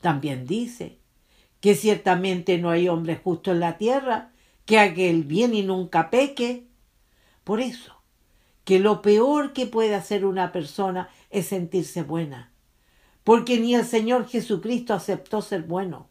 También 0.00 0.46
dice 0.46 0.98
que 1.60 1.74
ciertamente 1.74 2.58
no 2.58 2.70
hay 2.70 2.88
hombre 2.88 3.20
justo 3.22 3.52
en 3.52 3.60
la 3.60 3.78
tierra, 3.78 4.32
que 4.64 4.78
haga 4.78 5.02
el 5.02 5.24
bien 5.24 5.54
y 5.54 5.62
nunca 5.62 6.10
peque. 6.10 6.66
Por 7.44 7.60
eso, 7.60 7.94
que 8.64 8.78
lo 8.78 9.02
peor 9.02 9.52
que 9.52 9.66
puede 9.66 9.94
hacer 9.94 10.24
una 10.24 10.50
persona 10.50 11.10
es 11.30 11.46
sentirse 11.46 12.02
buena, 12.02 12.52
porque 13.22 13.58
ni 13.58 13.74
el 13.74 13.84
Señor 13.84 14.28
Jesucristo 14.28 14.94
aceptó 14.94 15.42
ser 15.42 15.62
bueno. 15.62 16.08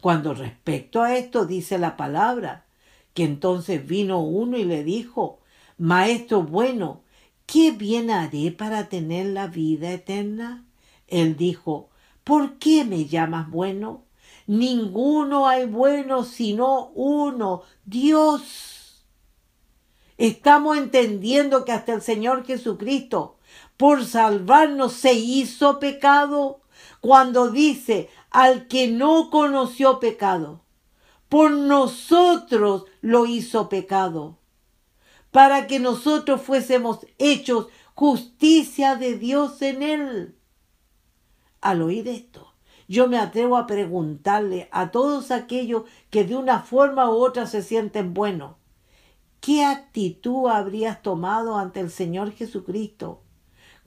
Cuando 0.00 0.34
respecto 0.34 1.02
a 1.02 1.16
esto 1.16 1.46
dice 1.46 1.78
la 1.78 1.96
palabra, 1.96 2.66
que 3.14 3.24
entonces 3.24 3.86
vino 3.86 4.20
uno 4.20 4.58
y 4.58 4.64
le 4.64 4.84
dijo, 4.84 5.40
Maestro 5.78 6.42
bueno, 6.42 7.02
¿qué 7.46 7.70
bien 7.70 8.10
haré 8.10 8.50
para 8.50 8.88
tener 8.88 9.26
la 9.26 9.46
vida 9.46 9.90
eterna? 9.90 10.64
Él 11.08 11.36
dijo, 11.36 11.88
¿por 12.24 12.58
qué 12.58 12.84
me 12.84 13.06
llamas 13.06 13.50
bueno? 13.50 14.04
Ninguno 14.46 15.48
hay 15.48 15.66
bueno 15.66 16.24
sino 16.24 16.88
uno, 16.94 17.62
Dios. 17.84 19.04
Estamos 20.18 20.78
entendiendo 20.78 21.64
que 21.64 21.72
hasta 21.72 21.94
el 21.94 22.02
Señor 22.02 22.44
Jesucristo, 22.46 23.36
por 23.76 24.04
salvarnos, 24.04 24.92
se 24.92 25.14
hizo 25.14 25.78
pecado 25.78 26.60
cuando 27.00 27.50
dice, 27.50 28.08
al 28.36 28.68
que 28.68 28.88
no 28.88 29.30
conoció 29.30 29.98
pecado. 29.98 30.60
Por 31.30 31.52
nosotros 31.52 32.84
lo 33.00 33.24
hizo 33.24 33.70
pecado, 33.70 34.36
para 35.30 35.66
que 35.66 35.78
nosotros 35.78 36.42
fuésemos 36.42 37.06
hechos 37.16 37.68
justicia 37.94 38.96
de 38.96 39.16
Dios 39.16 39.62
en 39.62 39.82
él. 39.82 40.36
Al 41.62 41.80
oír 41.80 42.08
esto, 42.08 42.52
yo 42.88 43.08
me 43.08 43.16
atrevo 43.16 43.56
a 43.56 43.66
preguntarle 43.66 44.68
a 44.70 44.90
todos 44.90 45.30
aquellos 45.30 45.84
que 46.10 46.24
de 46.24 46.36
una 46.36 46.60
forma 46.60 47.08
u 47.08 47.14
otra 47.14 47.46
se 47.46 47.62
sienten 47.62 48.12
buenos, 48.12 48.56
¿qué 49.40 49.64
actitud 49.64 50.50
habrías 50.50 51.00
tomado 51.00 51.56
ante 51.56 51.80
el 51.80 51.90
Señor 51.90 52.32
Jesucristo 52.32 53.22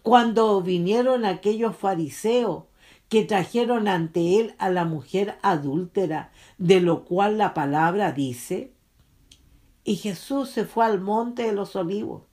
cuando 0.01 0.59
vinieron 0.63 1.23
aquellos 1.23 1.75
fariseos 1.75 2.63
que 3.09 3.23
trajeron 3.23 3.87
ante 3.87 4.39
él 4.39 4.55
a 4.59 4.69
la 4.69 4.85
mujer 4.85 5.37
adúltera, 5.41 6.31
de 6.59 6.79
lo 6.79 7.05
cual 7.05 7.37
la 7.39 7.53
palabra 7.53 8.11
dice, 8.11 8.71
y 9.83 9.95
Jesús 9.95 10.49
se 10.49 10.65
fue 10.65 10.85
al 10.85 11.01
monte 11.01 11.43
de 11.43 11.53
los 11.53 11.75
olivos, 11.75 12.23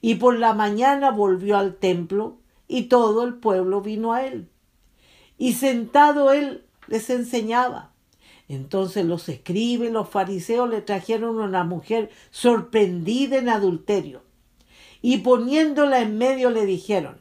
y 0.00 0.14
por 0.14 0.38
la 0.38 0.54
mañana 0.54 1.10
volvió 1.10 1.58
al 1.58 1.76
templo, 1.76 2.38
y 2.68 2.84
todo 2.84 3.24
el 3.24 3.34
pueblo 3.34 3.80
vino 3.80 4.12
a 4.12 4.24
él. 4.24 4.48
Y 5.36 5.54
sentado 5.54 6.32
él 6.32 6.64
les 6.86 7.10
enseñaba. 7.10 7.92
Entonces 8.48 9.04
los 9.04 9.28
escribas 9.28 9.88
y 9.88 9.90
los 9.90 10.08
fariseos 10.08 10.68
le 10.68 10.82
trajeron 10.82 11.40
una 11.40 11.64
mujer 11.64 12.10
sorprendida 12.30 13.38
en 13.38 13.48
adulterio. 13.48 14.22
Y 15.02 15.18
poniéndola 15.18 16.00
en 16.00 16.18
medio 16.18 16.50
le 16.50 16.66
dijeron, 16.66 17.20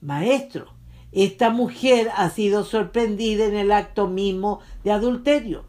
Maestro, 0.00 0.72
esta 1.12 1.50
mujer 1.50 2.10
ha 2.16 2.30
sido 2.30 2.64
sorprendida 2.64 3.44
en 3.44 3.54
el 3.54 3.70
acto 3.70 4.08
mismo 4.08 4.60
de 4.82 4.92
adulterio. 4.92 5.64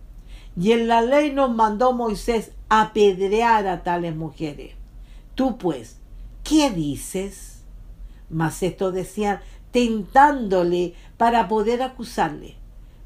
Y 0.58 0.72
en 0.72 0.88
la 0.88 1.02
ley 1.02 1.32
nos 1.32 1.54
mandó 1.54 1.94
Moisés 1.94 2.52
apedrear 2.70 3.68
a 3.68 3.84
tales 3.84 4.16
mujeres. 4.16 4.76
Tú 5.36 5.58
pues, 5.58 5.98
¿qué 6.44 6.70
dices? 6.70 7.64
Mas 8.30 8.64
esto 8.64 8.92
decían 8.92 9.42
tentándole 9.72 10.94
para 11.18 11.48
poder 11.48 11.82
acusarle. 11.82 12.56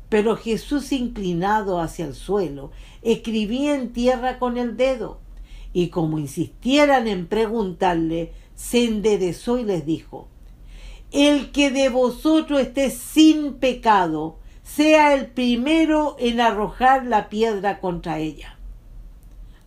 Pero 0.09 0.35
Jesús, 0.35 0.91
inclinado 0.91 1.79
hacia 1.81 2.05
el 2.05 2.13
suelo, 2.13 2.71
escribía 3.01 3.75
en 3.75 3.93
tierra 3.93 4.39
con 4.39 4.57
el 4.57 4.77
dedo, 4.77 5.19
y 5.73 5.89
como 5.89 6.19
insistieran 6.19 7.07
en 7.07 7.27
preguntarle, 7.27 8.31
se 8.55 8.85
enderezó 8.85 9.57
y 9.59 9.63
les 9.63 9.85
dijo, 9.85 10.27
El 11.11 11.51
que 11.51 11.71
de 11.71 11.89
vosotros 11.89 12.59
esté 12.59 12.89
sin 12.89 13.55
pecado, 13.55 14.37
sea 14.63 15.13
el 15.13 15.27
primero 15.27 16.17
en 16.19 16.41
arrojar 16.41 17.05
la 17.05 17.29
piedra 17.29 17.79
contra 17.79 18.19
ella. 18.19 18.57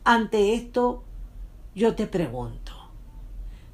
Ante 0.04 0.54
esto, 0.54 1.04
yo 1.74 1.94
te 1.94 2.06
pregunto, 2.06 2.72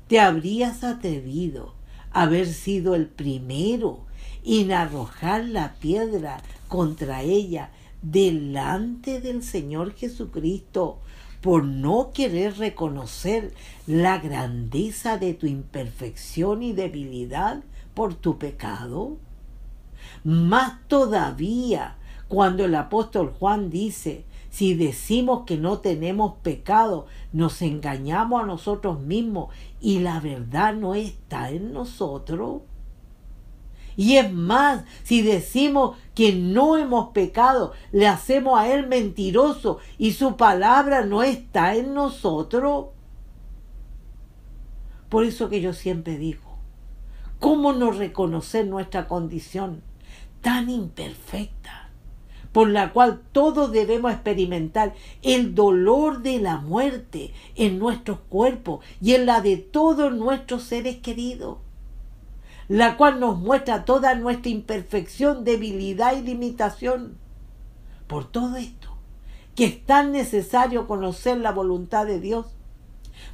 ¿te 0.06 0.20
habrías 0.20 0.84
atrevido 0.84 1.74
a 2.12 2.22
haber 2.22 2.46
sido 2.46 2.94
el 2.94 3.06
primero 3.06 4.06
en 4.44 4.72
arrojar 4.72 5.44
la 5.44 5.74
piedra 5.74 6.40
contra 6.68 7.22
ella 7.22 7.70
delante 8.02 9.20
del 9.20 9.42
Señor 9.42 9.94
Jesucristo 9.94 11.00
por 11.46 11.62
no 11.62 12.10
querer 12.12 12.58
reconocer 12.58 13.54
la 13.86 14.18
grandeza 14.18 15.16
de 15.16 15.32
tu 15.32 15.46
imperfección 15.46 16.64
y 16.64 16.72
debilidad 16.72 17.62
por 17.94 18.14
tu 18.14 18.36
pecado? 18.36 19.16
Más 20.24 20.84
todavía 20.88 21.98
cuando 22.26 22.64
el 22.64 22.74
apóstol 22.74 23.32
Juan 23.38 23.70
dice, 23.70 24.24
si 24.50 24.74
decimos 24.74 25.44
que 25.46 25.56
no 25.56 25.78
tenemos 25.78 26.34
pecado, 26.42 27.06
nos 27.32 27.62
engañamos 27.62 28.42
a 28.42 28.46
nosotros 28.46 28.98
mismos 28.98 29.54
y 29.80 30.00
la 30.00 30.18
verdad 30.18 30.74
no 30.74 30.96
está 30.96 31.50
en 31.50 31.72
nosotros. 31.72 32.62
Y 33.96 34.16
es 34.16 34.32
más, 34.32 34.84
si 35.04 35.22
decimos 35.22 35.96
que 36.14 36.34
no 36.34 36.76
hemos 36.76 37.10
pecado, 37.10 37.72
le 37.92 38.06
hacemos 38.06 38.58
a 38.58 38.72
Él 38.72 38.86
mentiroso 38.86 39.78
y 39.96 40.12
su 40.12 40.36
palabra 40.36 41.04
no 41.04 41.22
está 41.22 41.74
en 41.74 41.94
nosotros. 41.94 42.86
Por 45.08 45.24
eso 45.24 45.48
que 45.48 45.60
yo 45.60 45.72
siempre 45.72 46.18
digo, 46.18 46.58
¿cómo 47.38 47.72
no 47.72 47.90
reconocer 47.90 48.66
nuestra 48.66 49.08
condición 49.08 49.82
tan 50.42 50.68
imperfecta? 50.68 51.86
por 52.56 52.70
la 52.70 52.94
cual 52.94 53.20
todos 53.32 53.70
debemos 53.70 54.10
experimentar 54.10 54.94
el 55.20 55.54
dolor 55.54 56.22
de 56.22 56.38
la 56.38 56.56
muerte 56.56 57.34
en 57.54 57.78
nuestros 57.78 58.18
cuerpos 58.30 58.82
y 58.98 59.12
en 59.12 59.26
la 59.26 59.42
de 59.42 59.58
todos 59.58 60.14
nuestros 60.14 60.62
seres 60.62 60.96
queridos 60.96 61.58
la 62.68 62.96
cual 62.96 63.20
nos 63.20 63.38
muestra 63.38 63.84
toda 63.84 64.14
nuestra 64.14 64.50
imperfección, 64.50 65.44
debilidad 65.44 66.16
y 66.16 66.22
limitación. 66.22 67.18
Por 68.06 68.24
todo 68.30 68.56
esto, 68.56 68.96
que 69.54 69.66
es 69.66 69.84
tan 69.84 70.12
necesario 70.12 70.86
conocer 70.86 71.38
la 71.38 71.52
voluntad 71.52 72.06
de 72.06 72.20
Dios, 72.20 72.46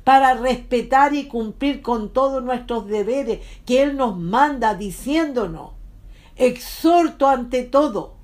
para 0.05 0.35
respetar 0.35 1.14
y 1.14 1.27
cumplir 1.27 1.83
con 1.83 2.12
todos 2.12 2.42
nuestros 2.42 2.87
deberes 2.87 3.40
que 3.66 3.83
Él 3.83 3.97
nos 3.97 4.18
manda 4.18 4.75
diciéndonos, 4.75 5.73
exhorto 6.37 7.29
ante 7.29 7.62
todo 7.62 8.14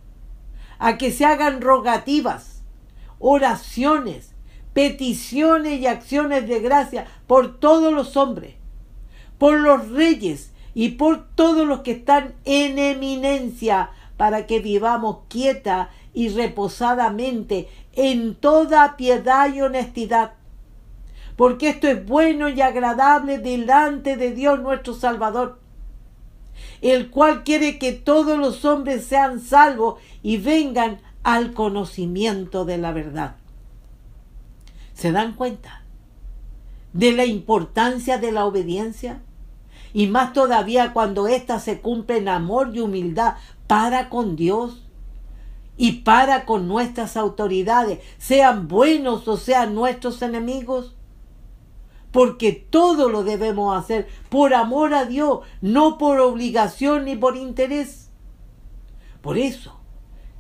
a 0.78 0.96
que 0.96 1.10
se 1.10 1.24
hagan 1.24 1.60
rogativas, 1.60 2.62
oraciones, 3.18 4.34
peticiones 4.72 5.80
y 5.80 5.86
acciones 5.86 6.46
de 6.46 6.60
gracia 6.60 7.06
por 7.26 7.58
todos 7.58 7.92
los 7.92 8.16
hombres, 8.16 8.54
por 9.38 9.58
los 9.58 9.88
reyes 9.90 10.52
y 10.74 10.90
por 10.90 11.28
todos 11.34 11.66
los 11.66 11.80
que 11.80 11.92
están 11.92 12.34
en 12.44 12.78
eminencia, 12.78 13.90
para 14.16 14.46
que 14.46 14.60
vivamos 14.60 15.18
quieta 15.28 15.90
y 16.12 16.28
reposadamente 16.28 17.68
en 17.94 18.34
toda 18.34 18.96
piedad 18.96 19.54
y 19.54 19.60
honestidad. 19.60 20.34
Porque 21.36 21.68
esto 21.68 21.86
es 21.86 22.04
bueno 22.04 22.48
y 22.48 22.60
agradable 22.60 23.38
delante 23.38 24.16
de 24.16 24.32
Dios 24.32 24.60
nuestro 24.60 24.94
Salvador, 24.94 25.60
el 26.80 27.10
cual 27.10 27.44
quiere 27.44 27.78
que 27.78 27.92
todos 27.92 28.36
los 28.36 28.64
hombres 28.64 29.04
sean 29.04 29.40
salvos 29.40 30.00
y 30.22 30.38
vengan 30.38 31.00
al 31.22 31.52
conocimiento 31.52 32.64
de 32.64 32.78
la 32.78 32.92
verdad. 32.92 33.36
¿Se 34.94 35.12
dan 35.12 35.34
cuenta 35.34 35.84
de 36.92 37.12
la 37.12 37.24
importancia 37.24 38.18
de 38.18 38.32
la 38.32 38.46
obediencia? 38.46 39.22
Y 39.92 40.06
más 40.06 40.32
todavía 40.32 40.92
cuando 40.92 41.28
ésta 41.28 41.58
se 41.60 41.80
cumple 41.80 42.18
en 42.18 42.28
amor 42.28 42.70
y 42.74 42.80
humildad 42.80 43.34
para 43.66 44.08
con 44.08 44.36
Dios 44.36 44.84
y 45.76 45.92
para 46.00 46.44
con 46.44 46.66
nuestras 46.66 47.16
autoridades, 47.16 48.00
sean 48.18 48.66
buenos 48.66 49.28
o 49.28 49.36
sean 49.36 49.74
nuestros 49.74 50.20
enemigos. 50.22 50.96
Porque 52.10 52.52
todo 52.52 53.08
lo 53.08 53.22
debemos 53.22 53.78
hacer 53.78 54.08
por 54.28 54.54
amor 54.54 54.92
a 54.92 55.04
Dios, 55.04 55.40
no 55.60 55.98
por 55.98 56.20
obligación 56.20 57.04
ni 57.04 57.16
por 57.16 57.36
interés. 57.36 58.10
Por 59.20 59.38
eso, 59.38 59.78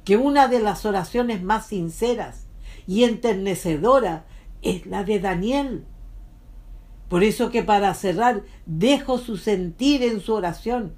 que 0.04 0.16
una 0.16 0.48
de 0.48 0.60
las 0.60 0.84
oraciones 0.84 1.42
más 1.42 1.66
sinceras 1.66 2.46
y 2.86 3.04
enternecedoras 3.04 4.22
es 4.62 4.86
la 4.86 5.04
de 5.04 5.20
Daniel 5.20 5.84
por 7.08 7.24
eso 7.24 7.50
que 7.50 7.62
para 7.62 7.94
cerrar 7.94 8.42
dejo 8.66 9.18
su 9.18 9.36
sentir 9.36 10.02
en 10.02 10.20
su 10.20 10.34
oración, 10.34 10.92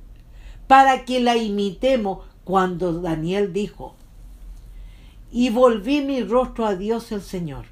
para 0.66 1.04
que 1.04 1.20
la 1.20 1.36
imitemos 1.36 2.24
cuando 2.44 3.00
Daniel 3.00 3.52
dijo, 3.52 3.94
y 5.32 5.50
volví 5.50 6.00
mi 6.00 6.22
rostro 6.22 6.66
a 6.66 6.74
Dios 6.74 7.12
el 7.12 7.22
Señor, 7.22 7.66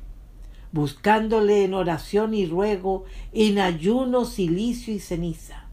buscándole 0.71 1.65
en 1.65 1.75
oración 1.75 2.35
y 2.35 2.47
ruego, 2.47 3.05
en 3.33 3.59
ayuno, 3.59 4.25
silicio 4.25 4.95
y 4.95 5.01
ceniza. 5.01 5.65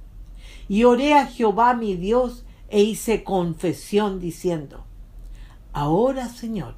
Y 0.68 0.86
oré 0.86 1.14
a 1.14 1.28
Jehová 1.28 1.76
mi 1.76 1.96
Dios 1.96 2.44
e 2.70 2.82
hice 2.82 3.24
confesión 3.24 4.20
diciendo, 4.20 4.86
Ahora 5.74 6.30
Señor, 6.30 6.76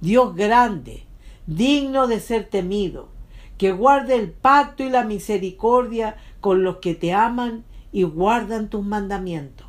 Dios 0.00 0.34
grande, 0.34 1.04
digno 1.46 2.06
de 2.06 2.20
ser 2.20 2.48
temido, 2.48 3.08
que 3.60 3.72
guarde 3.72 4.14
el 4.14 4.30
pacto 4.30 4.84
y 4.84 4.88
la 4.88 5.04
misericordia 5.04 6.16
con 6.40 6.62
los 6.62 6.78
que 6.78 6.94
te 6.94 7.12
aman 7.12 7.66
y 7.92 8.04
guardan 8.04 8.70
tus 8.70 8.82
mandamientos. 8.82 9.66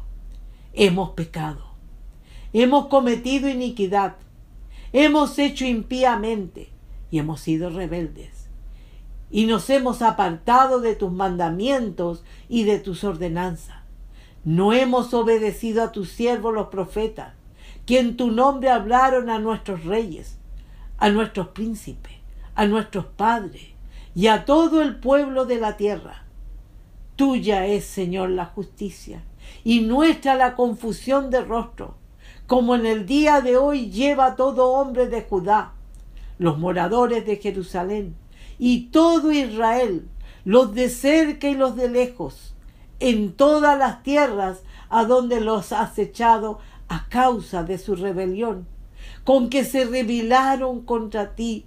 Hemos 0.71 1.09
pecado, 1.09 1.75
hemos 2.53 2.87
cometido 2.87 3.49
iniquidad, 3.49 4.15
hemos 4.93 5.37
hecho 5.39 5.65
impíamente 5.65 6.69
y 7.11 7.19
hemos 7.19 7.41
sido 7.41 7.69
rebeldes. 7.69 8.47
Y 9.29 9.45
nos 9.45 9.69
hemos 9.69 10.01
apartado 10.01 10.79
de 10.79 10.95
tus 10.95 11.11
mandamientos 11.11 12.23
y 12.47 12.63
de 12.63 12.79
tus 12.79 13.03
ordenanzas. 13.03 13.81
No 14.45 14.71
hemos 14.71 15.13
obedecido 15.13 15.83
a 15.83 15.91
tus 15.91 16.11
siervos 16.11 16.53
los 16.53 16.67
profetas, 16.69 17.33
que 17.85 17.99
en 17.99 18.15
tu 18.15 18.31
nombre 18.31 18.69
hablaron 18.69 19.29
a 19.29 19.37
nuestros 19.37 19.83
reyes, 19.83 20.37
a 20.97 21.09
nuestros 21.09 21.49
príncipes, 21.49 22.13
a 22.55 22.65
nuestros 22.65 23.03
padres 23.03 23.70
y 24.13 24.27
a 24.27 24.45
todo 24.45 24.81
el 24.81 24.99
pueblo 24.99 25.45
de 25.45 25.59
la 25.59 25.77
tierra. 25.77 26.25
Tuya 27.15 27.65
es, 27.65 27.85
Señor, 27.85 28.29
la 28.31 28.45
justicia 28.45 29.23
y 29.63 29.81
nuestra 29.81 30.35
la 30.35 30.55
confusión 30.55 31.29
de 31.29 31.41
rostro, 31.41 31.95
como 32.47 32.75
en 32.75 32.85
el 32.85 33.05
día 33.05 33.41
de 33.41 33.57
hoy 33.57 33.89
lleva 33.89 34.35
todo 34.35 34.71
hombre 34.71 35.07
de 35.07 35.21
Judá, 35.21 35.73
los 36.37 36.57
moradores 36.57 37.25
de 37.25 37.37
Jerusalén 37.37 38.15
y 38.57 38.87
todo 38.87 39.31
Israel, 39.31 40.07
los 40.43 40.73
de 40.73 40.89
cerca 40.89 41.47
y 41.47 41.55
los 41.55 41.75
de 41.75 41.89
lejos, 41.89 42.55
en 42.99 43.33
todas 43.33 43.77
las 43.77 44.03
tierras 44.03 44.63
a 44.89 45.05
donde 45.05 45.39
los 45.39 45.71
has 45.71 45.97
echado 45.97 46.59
a 46.87 47.07
causa 47.07 47.63
de 47.63 47.77
su 47.77 47.95
rebelión, 47.95 48.67
con 49.23 49.49
que 49.49 49.63
se 49.63 49.85
rebelaron 49.85 50.81
contra 50.81 51.35
ti. 51.35 51.65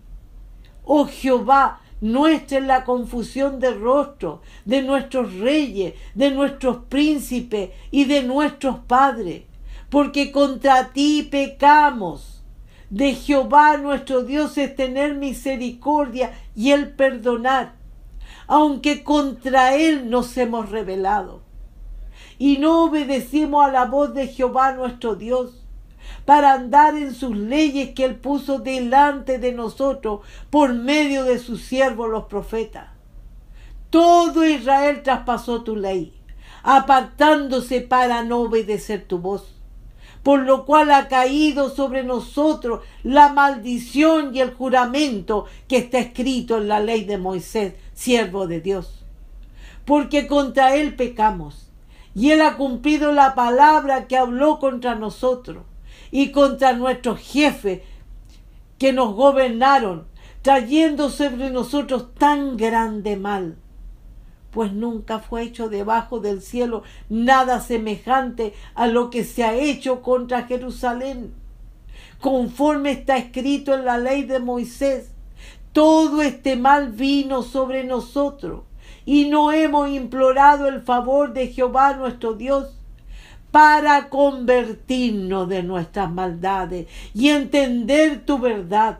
Oh 0.85 1.07
Jehová, 1.07 1.81
nuestra 2.05 2.59
es 2.59 2.65
la 2.65 2.85
confusión 2.85 3.61
de 3.61 3.71
rostro 3.73 4.43
de 4.67 4.83
nuestros 4.83 5.33
reyes, 5.39 5.95
de 6.15 6.31
nuestros 6.31 6.85
príncipes 6.91 7.71
y 7.91 8.05
de 8.05 8.23
nuestros 8.23 8.81
padres, 8.81 9.45
porque 9.89 10.31
contra 10.31 10.93
ti 10.93 11.27
pecamos. 11.31 12.43
De 12.91 13.15
Jehová 13.15 13.79
nuestro 13.79 14.23
Dios 14.23 14.59
es 14.59 14.77
tener 14.77 15.15
misericordia 15.15 16.35
y 16.55 16.73
el 16.73 16.93
perdonar, 16.93 17.77
aunque 18.49 19.03
contra 19.03 19.75
él 19.75 20.11
nos 20.11 20.37
hemos 20.37 20.69
rebelado. 20.69 21.41
Y 22.39 22.59
no 22.59 22.85
obedecimos 22.85 23.65
a 23.65 23.73
la 23.73 23.87
voz 23.87 24.13
de 24.13 24.27
Jehová 24.27 24.73
nuestro 24.73 25.17
Dios 25.17 25.64
para 26.25 26.55
andar 26.55 26.97
en 26.97 27.15
sus 27.15 27.37
leyes 27.37 27.91
que 27.91 28.05
Él 28.05 28.17
puso 28.17 28.59
delante 28.59 29.39
de 29.39 29.53
nosotros 29.53 30.21
por 30.51 30.73
medio 30.75 31.25
de 31.25 31.39
sus 31.39 31.63
siervos 31.63 32.11
los 32.11 32.25
profetas. 32.25 32.89
Todo 33.91 34.45
Israel 34.45 35.03
traspasó 35.03 35.63
tu 35.63 35.77
ley, 35.77 36.15
apartándose 36.63 37.81
para 37.81 38.23
no 38.25 38.41
obedecer 38.41 39.05
tu 39.07 39.19
voz, 39.19 39.55
por 40.23 40.41
lo 40.41 40.65
cual 40.65 40.91
ha 40.91 41.09
caído 41.09 41.69
sobre 41.69 42.03
nosotros 42.03 42.81
la 43.03 43.29
maldición 43.29 44.35
y 44.35 44.41
el 44.41 44.55
juramento 44.55 45.45
que 45.69 45.77
está 45.77 45.99
escrito 45.99 46.59
en 46.59 46.69
la 46.69 46.81
ley 46.81 47.05
de 47.05 47.19
Moisés, 47.19 47.75
siervo 47.93 48.47
de 48.47 48.61
Dios. 48.61 49.05
Porque 49.85 50.27
contra 50.27 50.75
Él 50.75 50.97
pecamos, 50.97 51.69
y 52.15 52.31
Él 52.31 52.41
ha 52.41 52.57
cumplido 52.57 53.13
la 53.13 53.35
palabra 53.35 54.07
que 54.07 54.17
habló 54.17 54.59
contra 54.59 54.95
nosotros 54.95 55.65
y 56.15 56.31
contra 56.31 56.75
nuestros 56.75 57.19
jefes 57.19 57.81
que 58.79 58.93
nos 58.93 59.17
gobernaron, 59.17 60.07
trayendo 60.43 61.11
sobre 61.11 61.51
nosotros 61.51 62.15
tan 62.15 62.57
grande 62.57 63.17
mal. 63.17 63.57
Pues 64.53 64.73
nunca 64.73 65.19
fue 65.19 65.43
hecho 65.43 65.69
debajo 65.69 66.21
del 66.21 66.41
cielo 66.41 66.85
nada 67.09 67.61
semejante 67.61 68.55
a 68.77 68.87
lo 68.87 69.11
que 69.11 69.25
se 69.25 69.43
ha 69.43 69.57
hecho 69.57 70.03
contra 70.03 70.45
Jerusalén. 70.45 71.35
Conforme 72.21 72.93
está 72.93 73.17
escrito 73.17 73.75
en 73.75 73.85
la 73.85 73.99
ley 73.99 74.23
de 74.23 74.39
Moisés, 74.39 75.11
todo 75.73 76.23
este 76.23 76.55
mal 76.55 76.93
vino 76.93 77.43
sobre 77.43 77.83
nosotros 77.83 78.63
y 79.05 79.29
no 79.31 79.51
hemos 79.51 79.89
implorado 79.89 80.69
el 80.69 80.81
favor 80.81 81.33
de 81.33 81.49
Jehová 81.49 81.95
nuestro 81.95 82.35
Dios 82.35 82.84
para 83.55 84.09
convertirnos 84.09 85.49
de 85.49 85.63
nuestras 85.63 86.11
maldades 86.11 86.89
y 87.15 87.29
entender 87.29 88.27
tu 88.27 88.41
verdad. 88.41 88.99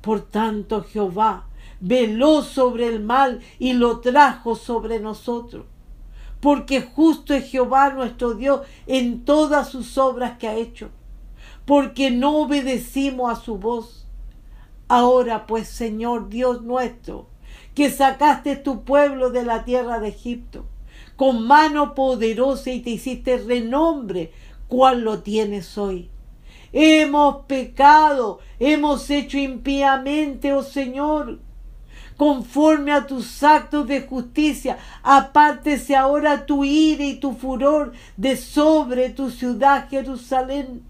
Por 0.00 0.22
tanto, 0.22 0.84
Jehová 0.84 1.48
veló 1.80 2.40
sobre 2.40 2.86
el 2.86 3.00
mal 3.00 3.40
y 3.58 3.74
lo 3.74 4.00
trajo 4.00 4.56
sobre 4.56 5.00
nosotros. 5.00 5.66
Porque 6.40 6.80
justo 6.80 7.34
es 7.34 7.50
Jehová 7.50 7.90
nuestro 7.90 8.32
Dios 8.32 8.62
en 8.86 9.26
todas 9.26 9.68
sus 9.68 9.98
obras 9.98 10.38
que 10.38 10.48
ha 10.48 10.54
hecho. 10.54 10.88
Porque 11.66 12.10
no 12.10 12.38
obedecimos 12.38 13.30
a 13.30 13.38
su 13.38 13.58
voz. 13.58 14.06
Ahora 14.88 15.46
pues, 15.46 15.68
Señor 15.68 16.30
Dios 16.30 16.62
nuestro, 16.62 17.26
que 17.74 17.90
sacaste 17.90 18.56
tu 18.56 18.82
pueblo 18.82 19.28
de 19.28 19.44
la 19.44 19.66
tierra 19.66 20.00
de 20.00 20.08
Egipto, 20.08 20.64
con 21.16 21.46
mano 21.46 21.94
poderosa 21.94 22.70
y 22.70 22.80
te 22.80 22.90
hiciste 22.90 23.38
renombre, 23.38 24.32
cual 24.68 25.02
lo 25.02 25.20
tienes 25.20 25.78
hoy. 25.78 26.10
Hemos 26.72 27.46
pecado, 27.46 28.40
hemos 28.58 29.08
hecho 29.10 29.38
impíamente, 29.38 30.52
oh 30.52 30.62
Señor, 30.62 31.38
conforme 32.16 32.92
a 32.92 33.06
tus 33.06 33.42
actos 33.42 33.86
de 33.86 34.02
justicia. 34.02 34.78
Apártese 35.02 35.94
ahora 35.94 36.46
tu 36.46 36.64
ira 36.64 37.04
y 37.04 37.20
tu 37.20 37.34
furor 37.34 37.92
de 38.16 38.36
sobre 38.36 39.10
tu 39.10 39.30
ciudad 39.30 39.88
Jerusalén 39.88 40.82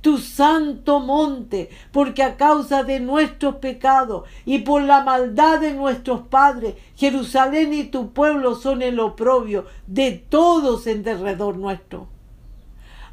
tu 0.00 0.16
santo 0.18 1.00
monte, 1.00 1.68
porque 1.92 2.22
a 2.22 2.36
causa 2.36 2.82
de 2.84 3.00
nuestros 3.00 3.56
pecados 3.56 4.26
y 4.46 4.60
por 4.60 4.82
la 4.82 5.02
maldad 5.02 5.60
de 5.60 5.74
nuestros 5.74 6.22
padres, 6.22 6.74
Jerusalén 6.96 7.74
y 7.74 7.84
tu 7.84 8.12
pueblo 8.12 8.54
son 8.54 8.82
el 8.82 8.98
oprobio 8.98 9.66
de 9.86 10.12
todos 10.12 10.86
en 10.86 11.02
derredor 11.02 11.56
nuestro. 11.56 12.08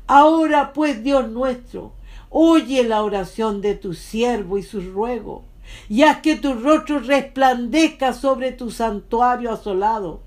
Ahora 0.08 0.72
pues, 0.72 1.04
Dios 1.04 1.30
nuestro, 1.30 1.92
oye 2.30 2.84
la 2.84 3.04
oración 3.04 3.60
de 3.60 3.76
tu 3.76 3.94
siervo 3.94 4.58
y 4.58 4.64
su 4.64 4.80
ruego, 4.80 5.44
y 5.90 6.04
haz 6.04 6.22
que 6.22 6.38
tu 6.38 6.54
rostro 6.54 7.00
resplandezca 7.00 8.14
sobre 8.14 8.54
tu 8.54 8.72
santuario 8.72 9.52
asolado, 9.52 10.22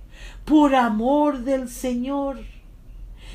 por 0.44 0.74
amor 0.74 1.38
del 1.38 1.70
Señor. 1.70 2.38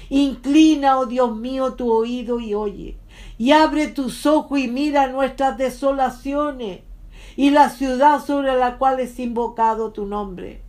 Inclina, 0.10 1.00
oh 1.00 1.08
Dios 1.08 1.36
mío, 1.36 1.74
tu 1.74 1.92
oído 1.92 2.40
y 2.40 2.54
oye 2.54 2.98
y 3.38 3.52
abre 3.52 3.88
tus 3.88 4.26
ojos 4.26 4.60
y 4.60 4.68
mira 4.68 5.08
nuestras 5.08 5.58
desolaciones 5.58 6.82
y 7.36 7.50
la 7.50 7.70
ciudad 7.70 8.24
sobre 8.24 8.56
la 8.56 8.78
cual 8.78 9.00
es 9.00 9.20
invocado 9.20 9.92
tu 9.92 10.06
nombre. 10.06 10.62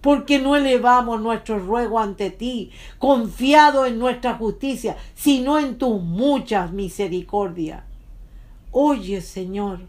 Porque 0.00 0.38
no 0.40 0.56
elevamos 0.56 1.20
nuestro 1.20 1.58
ruego 1.58 2.00
ante 2.00 2.30
ti, 2.30 2.72
confiado 2.98 3.86
en 3.86 3.98
nuestra 3.98 4.34
justicia, 4.34 4.96
sino 5.14 5.58
en 5.58 5.78
tus 5.78 6.02
muchas 6.02 6.72
misericordias. 6.72 7.84
Oye, 8.72 9.20
Señor, 9.20 9.80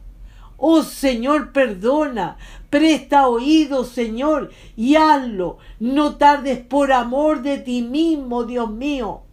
oh 0.58 0.84
Señor, 0.84 1.52
perdona, 1.52 2.38
presta 2.70 3.28
oído, 3.28 3.86
Señor, 3.86 4.52
y 4.76 4.98
hazlo. 4.98 5.58
No 5.80 6.18
tardes 6.18 6.60
por 6.60 6.92
amor 6.92 7.42
de 7.42 7.58
ti 7.58 7.82
mismo, 7.82 8.44
Dios 8.44 8.70
mío 8.70 9.24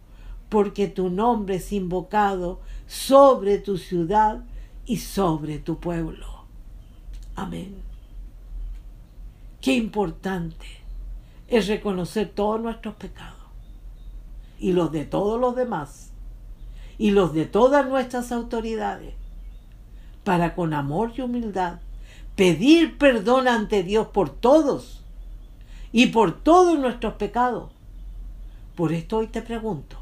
porque 0.51 0.89
tu 0.89 1.09
nombre 1.09 1.55
es 1.55 1.71
invocado 1.71 2.59
sobre 2.85 3.57
tu 3.57 3.77
ciudad 3.77 4.43
y 4.85 4.97
sobre 4.97 5.59
tu 5.59 5.79
pueblo. 5.79 6.27
Amén. 7.37 7.73
Qué 9.61 9.75
importante 9.75 10.67
es 11.47 11.69
reconocer 11.69 12.31
todos 12.35 12.59
nuestros 12.59 12.95
pecados 12.95 13.39
y 14.59 14.73
los 14.73 14.91
de 14.91 15.05
todos 15.05 15.39
los 15.39 15.55
demás 15.55 16.11
y 16.97 17.11
los 17.11 17.33
de 17.33 17.45
todas 17.45 17.87
nuestras 17.87 18.33
autoridades 18.33 19.13
para 20.25 20.53
con 20.53 20.73
amor 20.73 21.13
y 21.15 21.21
humildad 21.21 21.79
pedir 22.35 22.97
perdón 22.97 23.47
ante 23.47 23.83
Dios 23.83 24.07
por 24.07 24.27
todos 24.27 25.01
y 25.93 26.07
por 26.07 26.43
todos 26.43 26.77
nuestros 26.77 27.13
pecados. 27.13 27.71
Por 28.75 28.91
esto 28.91 29.19
hoy 29.19 29.27
te 29.27 29.41
pregunto, 29.41 30.00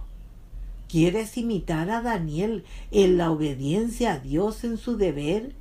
¿Quieres 0.89 1.37
imitar 1.37 1.91
a 1.91 2.01
Daniel 2.01 2.65
en 2.89 3.19
la 3.19 3.29
obediencia 3.29 4.13
a 4.13 4.19
Dios 4.19 4.63
en 4.63 4.77
su 4.77 4.97
deber? 4.97 5.53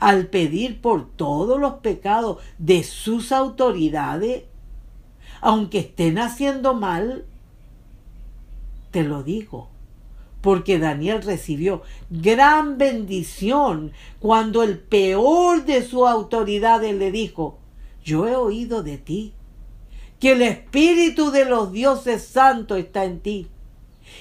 Al 0.00 0.26
pedir 0.26 0.80
por 0.80 1.08
todos 1.08 1.60
los 1.60 1.74
pecados 1.74 2.38
de 2.58 2.82
sus 2.82 3.30
autoridades, 3.30 4.42
aunque 5.40 5.78
estén 5.78 6.18
haciendo 6.18 6.74
mal, 6.74 7.24
te 8.90 9.04
lo 9.04 9.22
digo, 9.22 9.68
porque 10.40 10.80
Daniel 10.80 11.22
recibió 11.22 11.82
gran 12.10 12.78
bendición 12.78 13.92
cuando 14.18 14.64
el 14.64 14.80
peor 14.80 15.66
de 15.66 15.84
sus 15.84 16.08
autoridades 16.08 16.96
le 16.96 17.12
dijo, 17.12 17.58
yo 18.04 18.26
he 18.26 18.34
oído 18.34 18.82
de 18.82 18.98
ti, 18.98 19.34
que 20.18 20.32
el 20.32 20.42
Espíritu 20.42 21.30
de 21.30 21.44
los 21.44 21.70
dioses 21.70 22.24
santos 22.24 22.78
está 22.78 23.04
en 23.04 23.20
ti 23.20 23.46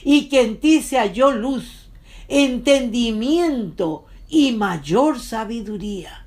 y 0.03 0.29
que 0.29 0.41
en 0.41 0.59
ti 0.59 0.81
se 0.81 0.97
halló 0.97 1.31
luz, 1.31 1.89
entendimiento 2.27 4.05
y 4.29 4.51
mayor 4.51 5.19
sabiduría. 5.19 6.25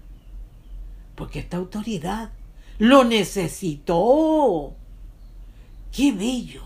Porque 1.14 1.40
esta 1.40 1.58
autoridad 1.58 2.30
lo 2.78 3.04
necesitó. 3.04 4.74
Qué 5.92 6.12
bello 6.12 6.62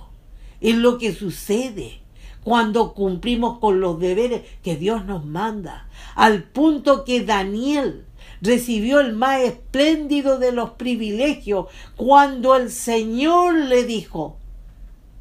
es 0.61 0.77
lo 0.77 0.99
que 0.99 1.15
sucede 1.15 2.01
cuando 2.45 2.95
cumplimos 2.95 3.59
con 3.59 3.81
los 3.81 3.99
deberes 3.99 4.43
que 4.63 4.77
Dios 4.77 5.05
nos 5.07 5.25
manda, 5.25 5.89
al 6.15 6.45
punto 6.45 7.05
que 7.05 7.25
Daniel 7.25 8.05
recibió 8.43 9.01
el 9.01 9.15
más 9.15 9.41
espléndido 9.41 10.39
de 10.39 10.53
los 10.53 10.71
privilegios 10.73 11.67
cuando 11.97 12.55
el 12.55 12.71
Señor 12.71 13.55
le 13.55 13.85
dijo, 13.85 14.37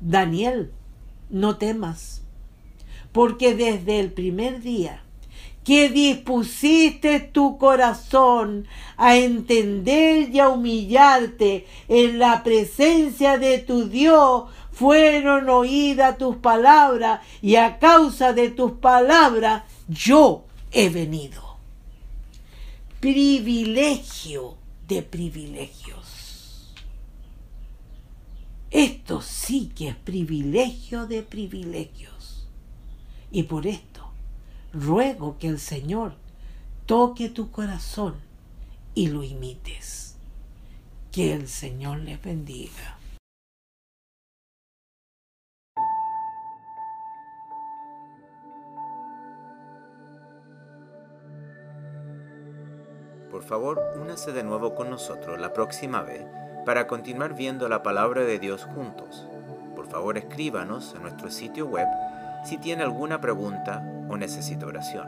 Daniel, 0.01 0.71
no 1.33 1.57
temas, 1.57 2.21
porque 3.11 3.53
desde 3.55 3.99
el 3.99 4.13
primer 4.13 4.61
día 4.61 5.03
que 5.63 5.89
dispusiste 5.89 7.19
tu 7.19 7.57
corazón 7.57 8.67
a 8.97 9.15
entender 9.15 10.29
y 10.29 10.39
a 10.39 10.49
humillarte 10.49 11.65
en 11.87 12.19
la 12.19 12.43
presencia 12.43 13.37
de 13.37 13.59
tu 13.59 13.87
Dios, 13.87 14.43
fueron 14.71 15.49
oídas 15.49 16.17
tus 16.17 16.35
palabras 16.37 17.21
y 17.41 17.55
a 17.55 17.79
causa 17.79 18.33
de 18.33 18.49
tus 18.49 18.73
palabras 18.73 19.63
yo 19.87 20.43
he 20.71 20.89
venido. 20.89 21.41
privilegio 22.99 24.55
de 24.87 25.01
privilegios. 25.01 26.02
Esto 28.73 29.21
sí 29.21 29.71
que 29.75 29.89
es 29.89 29.95
privilegio 29.95 31.05
de 31.05 31.21
privilegios. 31.21 32.47
Y 33.29 33.43
por 33.43 33.67
esto 33.67 34.11
ruego 34.73 35.37
que 35.37 35.47
el 35.47 35.59
Señor 35.59 36.15
toque 36.87 37.29
tu 37.29 37.51
corazón 37.51 38.15
y 38.95 39.09
lo 39.09 39.21
imites. 39.21 40.17
Que 41.11 41.33
el 41.33 41.47
Señor 41.47 41.99
les 41.99 42.19
bendiga. 42.19 42.97
Por 53.29 53.43
favor, 53.43 53.79
únase 54.01 54.31
de 54.31 54.43
nuevo 54.43 54.73
con 54.73 54.89
nosotros 54.89 55.39
la 55.39 55.53
próxima 55.53 56.01
vez 56.01 56.25
para 56.65 56.87
continuar 56.87 57.35
viendo 57.35 57.69
la 57.69 57.83
palabra 57.83 58.21
de 58.21 58.39
Dios 58.39 58.63
juntos. 58.63 59.27
Por 59.75 59.87
favor, 59.87 60.17
escríbanos 60.17 60.95
en 60.95 61.03
nuestro 61.03 61.29
sitio 61.29 61.67
web 61.67 61.87
si 62.45 62.57
tiene 62.57 62.81
alguna 62.83 63.21
pregunta 63.21 63.81
o 64.09 64.17
necesita 64.17 64.65
oración. 64.65 65.07